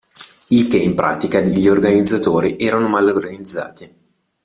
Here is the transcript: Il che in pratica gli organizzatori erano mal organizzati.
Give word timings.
Il 0.47 0.65
che 0.67 0.77
in 0.77 0.95
pratica 0.95 1.41
gli 1.41 1.67
organizzatori 1.67 2.55
erano 2.57 2.87
mal 2.87 3.05
organizzati. 3.07 3.95